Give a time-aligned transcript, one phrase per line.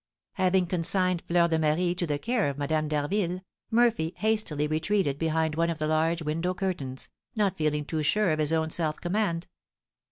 [0.33, 5.53] Having consigned Fleur de Marie to the care of Madame d'Harville, Murphy hastily retreated behind
[5.53, 9.45] one of the large window curtains, not feeling too sure of his own self command.